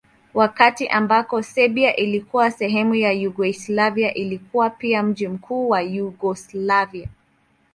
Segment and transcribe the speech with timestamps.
[0.33, 7.09] Wakati ambako Serbia ilikuwa sehemu ya Yugoslavia ilikuwa pia mji mkuu wa Yugoslavia.